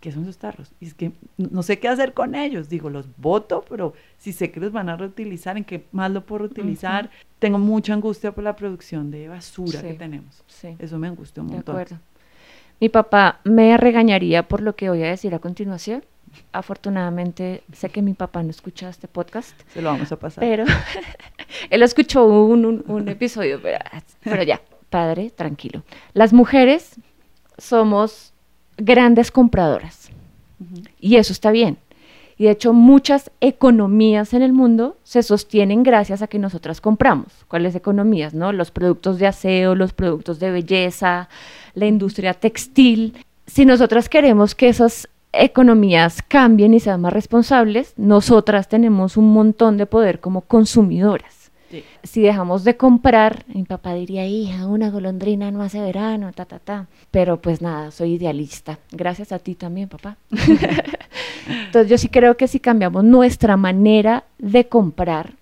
[0.00, 0.70] ¿qué son esos tarros?
[0.78, 2.68] Y es que no sé qué hacer con ellos.
[2.68, 6.26] Digo, los boto, pero si sé que los van a reutilizar, ¿en qué más lo
[6.26, 7.10] puedo reutilizar?
[7.38, 10.44] Tengo mucha angustia por la producción de basura que tenemos.
[10.78, 11.76] Eso me angustia un montón.
[11.76, 12.02] De acuerdo.
[12.78, 16.04] Mi papá me regañaría por lo que voy a decir a continuación,
[16.52, 19.58] afortunadamente sé que mi papá no escucha este podcast.
[19.72, 20.42] Se lo vamos a pasar.
[20.42, 20.64] Pero
[21.70, 25.82] él escuchó un, un, episodio, pero, ya, padre, tranquilo.
[26.12, 26.96] Las mujeres
[27.58, 28.32] somos
[28.76, 30.10] grandes compradoras
[31.00, 31.78] y eso está bien.
[32.38, 37.32] Y de hecho muchas economías en el mundo se sostienen gracias a que nosotras compramos.
[37.48, 38.34] ¿Cuáles economías?
[38.34, 38.52] No?
[38.52, 41.30] Los productos de aseo, los productos de belleza,
[41.74, 43.14] la industria textil.
[43.46, 45.08] Si nosotras queremos que esas
[45.40, 51.34] economías cambien y sean más responsables, nosotras tenemos un montón de poder como consumidoras.
[51.70, 51.82] Sí.
[52.04, 56.60] Si dejamos de comprar, mi papá diría, hija, una golondrina no hace verano, ta, ta,
[56.60, 56.86] ta.
[57.10, 58.78] Pero pues nada, soy idealista.
[58.92, 60.16] Gracias a ti también, papá.
[61.48, 65.32] Entonces yo sí creo que si cambiamos nuestra manera de comprar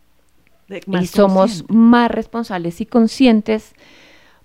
[0.68, 1.72] De- y somos consciente.
[1.74, 3.74] más responsables y conscientes,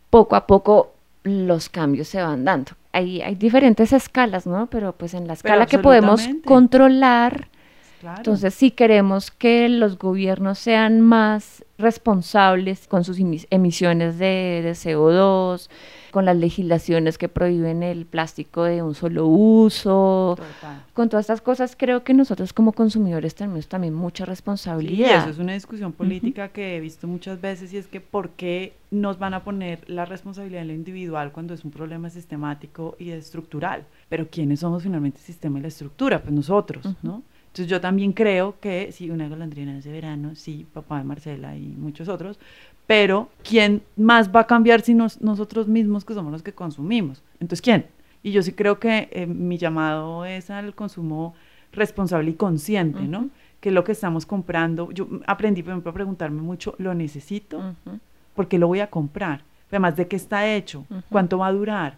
[0.10, 2.72] poco a poco los cambios se van dando.
[2.92, 4.68] Hay, hay diferentes escalas, ¿no?
[4.68, 7.48] Pero pues en la escala que podemos controlar,
[8.02, 8.18] Claro.
[8.18, 14.72] entonces, si queremos que los gobiernos sean más responsables con sus emis- emisiones de, de
[14.72, 15.70] CO2,
[16.10, 20.84] con las legislaciones que prohíben el plástico de un solo uso, Total.
[20.94, 25.22] con todas estas cosas, creo que nosotros como consumidores tenemos también mucha Sí, responsabilidad.
[25.22, 28.74] eso es una discusión política que he visto muchas veces y es que por qué
[28.92, 33.12] nos van a poner la responsabilidad en lo individual cuando es un problema sistemático y
[33.12, 33.86] estructural.
[34.10, 36.22] Pero ¿quiénes somos finalmente el sistema y la estructura?
[36.22, 37.22] Pues nosotros, ¿no?
[37.48, 41.68] Entonces yo también creo que sí, una golondrina de verano, sí, papá de Marcela y
[41.68, 42.40] muchos otros,
[42.90, 47.22] pero ¿quién más va a cambiar si nos- nosotros mismos que somos los que consumimos?
[47.34, 47.86] Entonces, ¿quién?
[48.24, 51.36] Y yo sí creo que eh, mi llamado es al consumo
[51.72, 53.30] responsable y consciente, ¿no?
[53.60, 57.60] Que lo que estamos comprando, yo aprendí, por ejemplo, a preguntarme mucho, ¿lo necesito?
[57.60, 58.00] Ujú,
[58.34, 59.44] ¿Por qué lo voy a comprar?
[59.70, 60.84] Además, ¿de qué está hecho?
[60.90, 61.04] Ujú.
[61.12, 61.98] ¿Cuánto va a durar?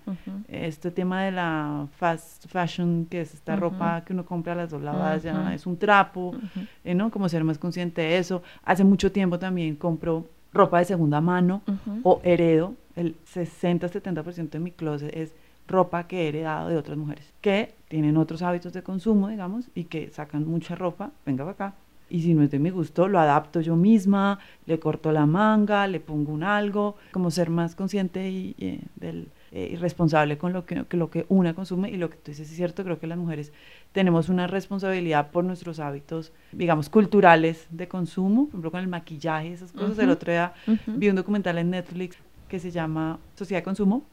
[0.49, 4.69] Este tema de la fast fashion, que es esta ropa que uno compra a las
[4.71, 6.35] dos lavadas, ya es un trapo,
[6.83, 7.09] eh, ¿no?
[7.11, 8.43] Como ser más consciente de eso.
[8.65, 11.61] Hace mucho tiempo también compro ropa de segunda mano
[12.03, 12.75] o heredo.
[12.95, 15.33] El 60-70% de mi closet es
[15.67, 19.85] ropa que he heredado de otras mujeres que tienen otros hábitos de consumo, digamos, y
[19.85, 21.75] que sacan mucha ropa, venga para acá.
[22.09, 25.87] Y si no es de mi gusto, lo adapto yo misma, le corto la manga,
[25.87, 30.53] le pongo un algo, como ser más consciente y, eh, del, eh, y responsable con
[30.53, 31.89] lo que, lo que una consume.
[31.89, 33.51] Y lo que tú dices es cierto, creo que las mujeres
[33.91, 39.49] tenemos una responsabilidad por nuestros hábitos, digamos, culturales de consumo, por ejemplo, con el maquillaje
[39.49, 39.97] y esas cosas.
[39.99, 40.13] El Ujú.
[40.13, 40.97] otro día Ujú.
[40.97, 44.03] vi un documental en Netflix que se llama Sociedad de Consumo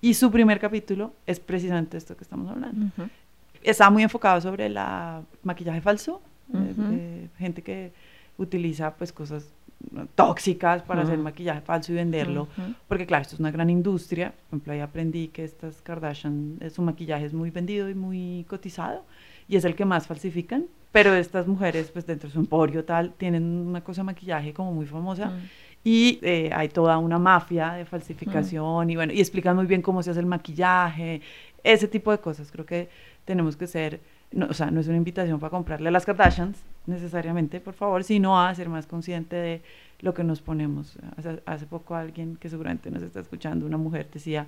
[0.00, 2.86] y su primer capítulo es precisamente esto que estamos hablando.
[2.86, 3.08] Ujú.
[3.62, 4.78] Está muy enfocado sobre el
[5.42, 6.22] maquillaje falso,
[6.54, 7.92] eh, de gente que
[8.38, 9.52] utiliza pues cosas.
[10.14, 12.48] Tóxicas para hacer maquillaje falso y venderlo,
[12.88, 16.70] porque claro, esto es una gran industria, por ejemplo, ahí aprendí que estas Kardashian, eh,
[16.70, 19.04] su maquillaje es muy vendido y muy cotizado,
[19.48, 23.12] y es el que más falsifican, pero estas mujeres pues dentro de su emporio tal,
[23.14, 25.48] tienen una cosa de maquillaje como muy famosa, Mm.
[25.84, 30.02] y eh, hay toda una mafia de falsificación y bueno, y explican muy bien cómo
[30.02, 31.22] se hace el maquillaje,
[31.62, 32.50] ese tipo de cosas.
[32.50, 32.88] Creo que
[33.24, 34.00] tenemos que ser,
[34.32, 38.02] no, o sea, no es una invitación para comprarle a las Kardashians necesariamente, por favor,
[38.02, 39.62] sino a ser más consciente de
[40.00, 40.98] lo que nos ponemos.
[41.16, 44.46] Hace, hace poco alguien que seguramente nos está escuchando, una mujer, decía,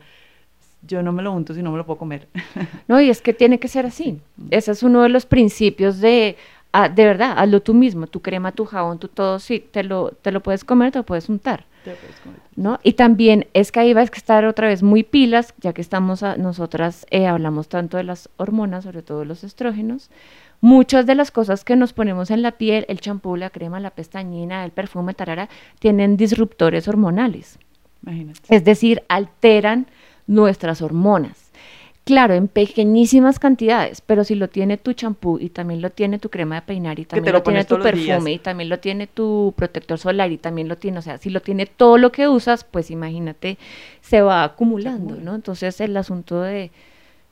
[0.82, 2.28] yo no me lo unto si no me lo puedo comer.
[2.88, 4.20] No, y es que tiene que ser así.
[4.50, 6.36] Ese es uno de los principios de,
[6.72, 10.10] ah, de verdad, hazlo tú mismo, tu crema, tu jabón, tu todo, sí, te lo,
[10.22, 11.64] te lo puedes comer, te lo puedes untar.
[11.84, 12.38] Te lo puedes comer.
[12.56, 12.78] ¿no?
[12.82, 16.22] Y también es que ahí vas a estar otra vez muy pilas, ya que estamos
[16.22, 20.10] a- nosotras eh, hablamos tanto de las hormonas, sobre todo los estrógenos.
[20.60, 23.90] Muchas de las cosas que nos ponemos en la piel, el champú, la crema, la
[23.90, 27.58] pestañina, el perfume, tarara, tienen disruptores hormonales.
[28.02, 28.54] Imagínate.
[28.54, 29.86] Es decir, alteran
[30.26, 31.49] nuestras hormonas.
[32.04, 36.28] Claro, en pequeñísimas cantidades, pero si lo tiene tu champú y también lo tiene tu
[36.28, 39.52] crema de peinar y también lo lo tiene tu perfume y también lo tiene tu
[39.56, 42.64] protector solar y también lo tiene, o sea, si lo tiene todo lo que usas,
[42.64, 43.58] pues imagínate,
[44.00, 45.22] se va acumulando, acumula.
[45.30, 45.34] ¿no?
[45.36, 46.70] Entonces el asunto de,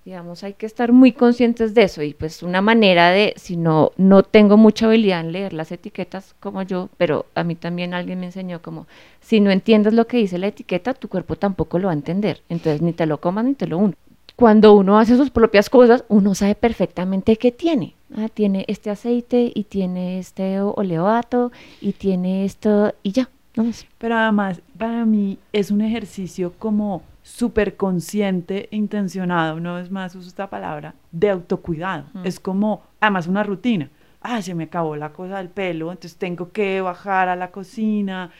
[0.05, 3.93] digamos, hay que estar muy conscientes de eso y pues una manera de, si no,
[3.97, 8.21] no tengo mucha habilidad en leer las etiquetas como yo, pero a mí también alguien
[8.21, 8.87] me enseñó como,
[9.21, 12.43] si no entiendes lo que dice la etiqueta, tu cuerpo tampoco lo va a entender,
[12.49, 14.08] entonces ni te lo comas ni te lo untas.
[14.39, 17.97] Cuando uno hace sus propias cosas, uno sabe perfectamente qué tiene.
[18.17, 23.85] Ah, tiene este aceite y tiene este oleoato y tiene esto y ya, no más.
[23.99, 30.29] Pero además, para mí es un ejercicio como súper consciente, intencionado, una vez más uso
[30.29, 32.05] esta palabra, de autocuidado.
[32.23, 33.91] Es como, además, una rutina.
[34.21, 38.31] Ah, se me acabó la cosa del pelo, entonces tengo que bajar a la cocina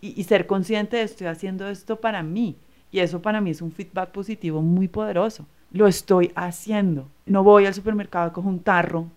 [0.00, 2.56] y ser consciente de estoy haciendo esto para mí.
[2.96, 5.44] Y eso para mí es un feedback positivo muy poderoso.
[5.70, 7.06] Lo estoy haciendo.
[7.26, 9.08] No voy al supermercado, cojo un tarro,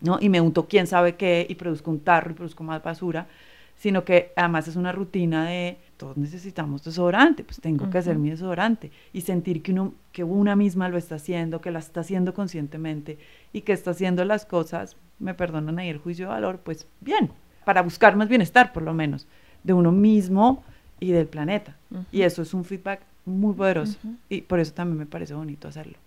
[0.00, 0.18] ¿no?
[0.20, 3.28] Y me unto quién sabe qué y produzco un tarro y produzco más basura,
[3.76, 8.30] sino que además es una rutina de todos necesitamos desodorante, pues tengo que hacer mi
[8.30, 12.34] desodorante y sentir que uno que una misma lo está haciendo, que la está haciendo
[12.34, 13.18] conscientemente
[13.52, 17.30] y que está haciendo las cosas, me perdonan ahí el juicio de valor, pues bien,
[17.64, 19.28] para buscar más bienestar por lo menos
[19.62, 20.64] de uno mismo
[21.00, 21.76] y del planeta.
[22.12, 25.98] Y eso es un feedback muy poderoso y por eso también me parece bonito hacerlo.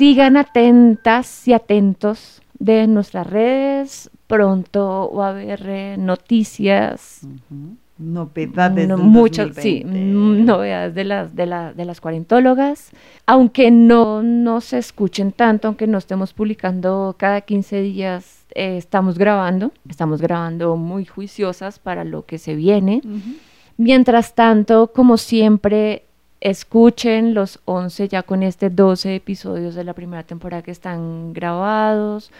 [0.00, 4.10] sigan atentas y atentos de nuestras redes.
[4.26, 7.20] Pronto va a haber eh, noticias.
[8.00, 8.88] Novedades.
[8.88, 10.14] no- muchas, sí, 2020.
[10.42, 12.90] mm, novedades de las, de, la- de las cuarentólogas.
[13.26, 19.18] Aunque no, no se escuchen tanto, aunque no estemos publicando cada 15 días, eh, estamos
[19.18, 19.70] grabando.
[19.88, 23.02] Estamos grabando muy juiciosas para lo que se viene.
[23.76, 26.04] Mientras tanto, como siempre,
[26.40, 32.30] escuchen los 11 ya con este 12 episodios de la primera temporada que están grabados,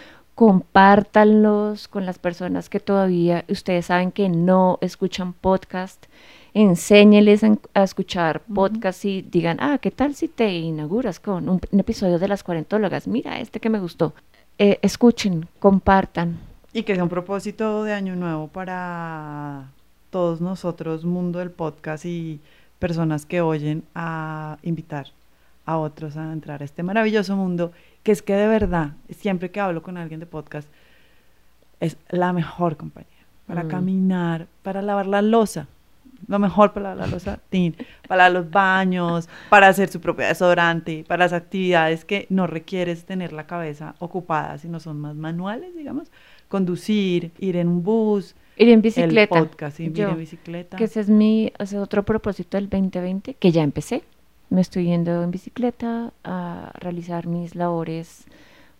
[0.40, 6.06] compártanlos con las personas que todavía ustedes saben que no escuchan podcast,
[6.54, 11.60] enséñeles a, a escuchar podcast y digan, ah, ¿qué tal si te inauguras con un,
[11.70, 13.06] un episodio de las cuarentólogas?
[13.06, 14.14] Mira, este que me gustó.
[14.56, 16.38] Eh, escuchen, compartan.
[16.72, 19.66] Y que sea un propósito de año nuevo para
[20.08, 22.40] todos nosotros, mundo del podcast y
[22.78, 25.08] personas que oyen, a invitar
[25.66, 27.72] a otros a entrar a este maravilloso mundo,
[28.02, 30.68] que es que de verdad, siempre que hablo con alguien de podcast,
[31.80, 33.08] es la mejor compañía
[33.46, 33.68] para Mm.
[33.68, 35.66] caminar, para lavar la losa.
[36.28, 37.40] Lo mejor para lavar la losa,
[38.08, 43.32] para los baños, para hacer su propio desodorante, para las actividades que no requieres tener
[43.32, 46.10] la cabeza ocupada, sino son más manuales, digamos.
[46.48, 49.38] Conducir, ir en un bus, Ir en bicicleta.
[49.38, 50.76] el podcast, ir Yo, en bicicleta.
[50.76, 54.02] Que ese es mi ese es otro propósito del 2020, que ya empecé.
[54.50, 58.24] Me estoy yendo en bicicleta a realizar mis labores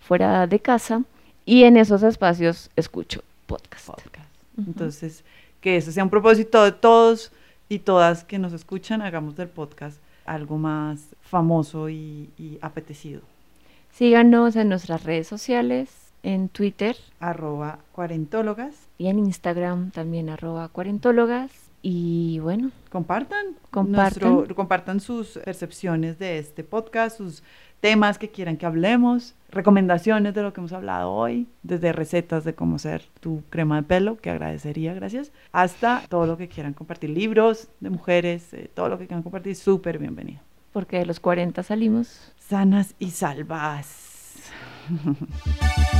[0.01, 1.03] fuera de casa
[1.47, 3.87] y en esos espacios escucho podcast.
[3.87, 4.29] podcast.
[4.59, 5.25] Entonces,
[5.61, 7.33] que eso sea un propósito de todos
[7.69, 13.23] y todas que nos escuchan, hagamos del podcast algo más famoso y, y apetecido.
[13.93, 15.91] Síganos en nuestras redes sociales,
[16.23, 18.75] en Twitter Arroba cuarentólogas.
[18.99, 21.51] y en Instagram también arroba cuarentólogas.
[21.83, 23.57] Y bueno, Compartan.
[23.71, 24.33] Compartan.
[24.35, 27.43] nuestro- compartan sus percepciones de este podcast, sus
[27.81, 32.55] temas que quieran que hablemos, recomendaciones de lo que hemos hablado hoy, desde recetas de
[32.55, 37.09] cómo hacer tu crema de pelo, que agradecería, gracias, hasta todo lo que quieran compartir,
[37.11, 40.41] libros de mujeres, eh, todo lo que quieran compartir, súper bienvenido.
[40.73, 42.33] porque de los 40 salimos.
[42.39, 44.37] Sanas y salvas.